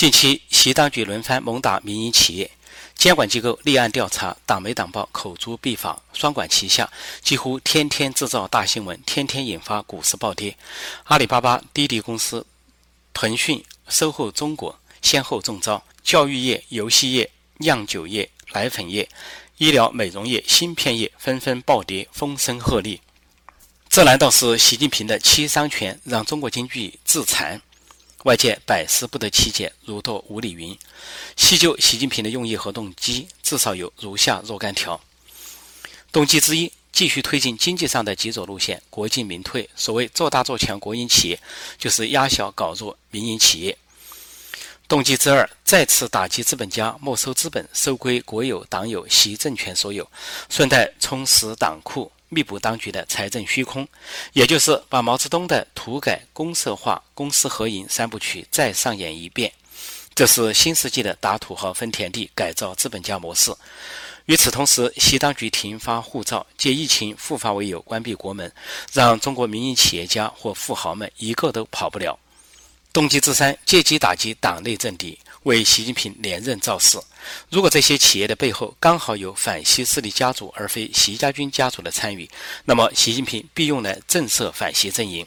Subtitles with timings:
[0.00, 2.50] 近期，习当局轮番猛打民营企业，
[2.94, 10.56] 监管机构立案调查，党媒党报口诛笔伐，双管齐下，几乎天天制造大新闻，天天引发股市暴跌。
[11.04, 12.46] 阿里巴巴、滴滴公司、
[13.12, 19.06] 腾讯、收购中国先后中招，教育业、游戏业、酿酒业、奶粉业、
[19.58, 22.98] 医疗美容业、芯片业纷纷暴跌，风声鹤唳。
[23.90, 27.60] 这难道是习近平的七伤拳让中国经济自残？
[28.24, 30.76] 外界百思不得其解，如堕无里云。
[31.36, 35.00] 细究习近平的用意和动机，至少有如下若干条。
[36.12, 39.70] 动机之一，继续推进经济上的极左路线，国进民退。
[39.74, 41.40] 所谓做大做强国营企业，
[41.78, 43.78] 就是压小搞弱民营企业。
[44.86, 50.06] 动机之二，再次打击资本家，没收资本，收归国有、党有、习政权所有，
[50.50, 52.12] 顺带充实党库。
[52.30, 53.86] 弥补当局的财政虚空，
[54.32, 59.52] 也就是把毛泽东的土改、公社化、公私合营三部曲再上演一遍。
[60.14, 63.52] 这是新世纪的打土豪分田地、改造资本家模式。
[64.26, 68.52] 与此同时，习当局停发护照，借疫情复发为由关闭国门，
[68.92, 72.16] 让中国民营企业家或富豪们一个都跑不了。
[72.92, 75.18] 动机之三，借机打击党内政敌。
[75.44, 76.98] 为习近平连任造势。
[77.48, 82.28] 如果这些企业的背后刚好有反西势力家族，而非习家军家族的参与，
[82.64, 85.26] 那么习近平必用来震慑反习阵营。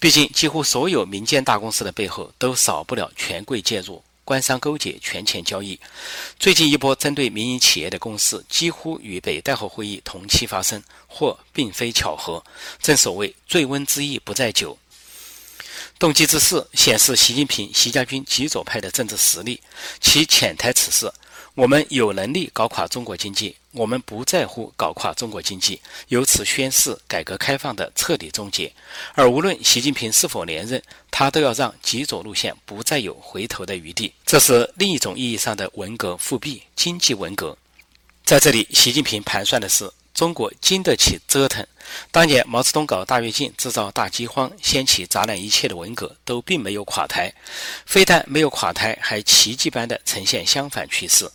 [0.00, 5.78] 毕竟，几乎所有民间大公司的背后都少不了权贵介入、官商勾结、权钱交易。
[6.38, 12.44] 最近一波针对民营企业的攻势，几乎与北戴河会议同期发生，或并非巧合。
[12.80, 14.78] 正所谓“醉翁之意不在酒”。
[15.98, 19.60] 动机之四显示习近平、习家军极左派的政治实力，
[20.00, 21.12] 其潜台词是：
[21.56, 28.72] 我们有能力搞垮中国经济，我们不在乎搞垮中国经济，由此宣示改革开放的彻底终结。
[29.14, 34.12] 而无论习近平是否连任，他都要让极左路线不再有回头的余地。
[34.24, 37.58] 这是另一种意义上的文革复辟，经济文革。
[38.24, 39.90] 在这里，习近平盘算的是。
[40.18, 41.64] 中国经得起折腾。
[42.10, 47.32] 当年毛泽东搞大跃进，制造大饥荒，掀起砸烂一切的文革，都并没有垮台。
[47.86, 51.30] 非但没有垮台，还奇迹般的呈现相反趋势。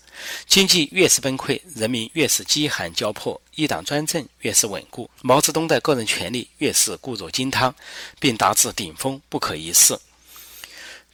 [0.45, 7.73] 经济越是崩溃，人民越是饥寒交迫；一党专政越是稳固，毛泽东的个人权力越是固若金汤，
[8.19, 9.97] 并达至顶峰，不可一世。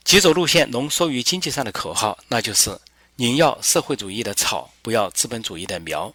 [0.03, 2.75] 极左路线浓缩于经济上的口号，那就是
[3.17, 6.11] “宁要社会主义的草，不要资本主义的苗”。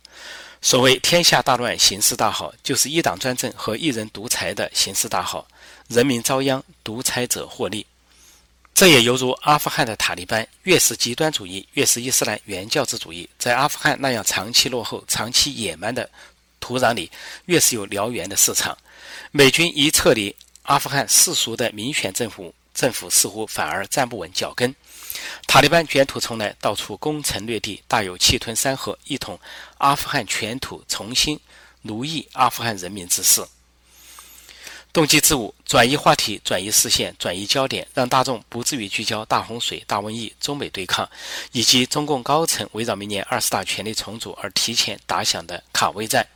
[0.64, 5.46] 所谓天下大乱，形势大好，就是一党专政和一人独裁的形势大好，
[5.88, 7.84] 人民遭殃，独裁者获利。
[8.72, 16.08] 这也犹如阿富汗的塔利班，越是极端主义，越是伊斯兰原教旨主义，在阿富汗那样长期落后、长期野蛮的
[16.60, 17.10] 土壤里，
[17.44, 18.74] 越是有燎原的市场。
[19.32, 24.74] 美军一撤离阿富汗，世俗的民选政府，政府似乎反而站不稳脚跟。
[25.46, 29.38] 塔利班卷土重来，到处攻城略地，大有气吞山河、一统
[29.78, 31.38] 阿富汗全土、重新
[31.82, 33.44] 奴役阿富汗人民之势。
[34.92, 41.08] 动机之五：转移话题、转移视线、转移焦点，让大众不至于聚焦大洪水、大瘟疫、中美对抗，
[41.52, 46.26] 以及中共高层围绕明年二十大权力重组而提前打响的卡位战。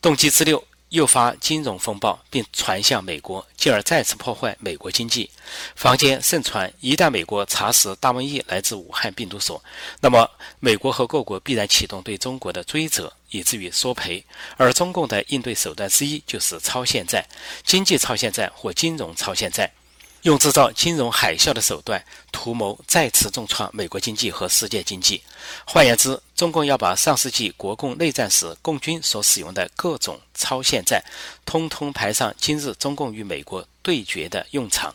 [0.00, 0.62] 动机之六。
[0.92, 5.30] 诱发金融风暴，并传向美国，进而再次破坏美国经济。
[5.74, 9.62] 坊间盛传，一旦美国查实大瘟疫来自武汉病毒所，
[10.00, 10.30] 那么
[10.60, 14.22] 美国和各国必然启动对中国的追责，以至于索赔。
[14.58, 17.26] 而中共的应对手段之一就是超限债，
[17.64, 19.72] 经济超限债或金融超限债。
[20.22, 25.20] 用制造金融海啸的手段，图谋再次重创美国经济和世界经济。
[25.66, 31.04] 换言之，中共要把上世纪国共内战时共军所使用的各种超限战，
[31.44, 34.94] 通通排上今日中共与美国对决的用场。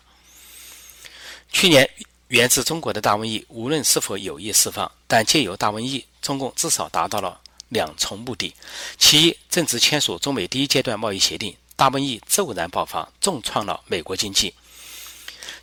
[1.52, 1.90] 去年
[2.30, 7.38] 源自中国的大瘟疫，无论是否有意释放，但借由大瘟疫，中共至少达到了
[7.68, 8.56] 两重目的：
[8.98, 14.54] 其一，正值签署中美第一阶段贸易协定，大瘟疫骤然爆发，重创了美国经济。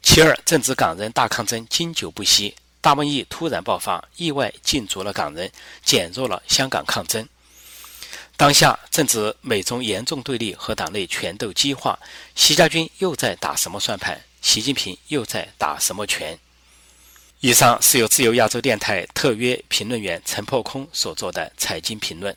[0.05, 5.51] 其二，正值港人大抗争经久不息，大瘟疫突然爆发，意外禁足了港人，
[5.83, 7.27] 减弱了香港抗争。
[8.37, 11.99] 当下正值美中严重对立和党内权斗激化，
[12.37, 14.23] 习家军又在打什么算盘？
[14.41, 16.39] 习近平又在打什么拳？
[17.41, 22.37] 以上是由自由亚洲电台特约评论员陈破空所做的财经评论。